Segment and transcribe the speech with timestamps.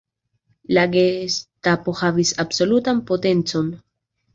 [0.77, 3.75] La Gestapo havis absolutan potencon.